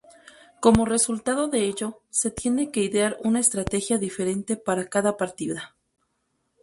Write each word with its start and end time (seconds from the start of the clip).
Como 0.59 0.85
resultado 0.85 1.47
de 1.47 1.65
ello, 1.65 2.01
se 2.09 2.31
tiene 2.31 2.71
que 2.71 2.79
idear 2.81 3.19
una 3.23 3.39
estrategia 3.39 3.99
diferente 3.99 4.55
para 4.57 4.89
cada 4.89 5.15
partida. 5.15 5.75